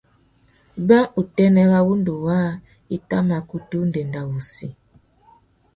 Being, 0.87 1.11
utênê 1.21 1.63
râ 1.71 1.79
wŭndú 1.87 2.13
waā 2.25 2.49
i 2.95 2.97
tà 3.09 3.17
mà 3.27 3.37
kutu 3.49 3.77
ndénda 3.89 4.21
wuchi. 4.29 4.67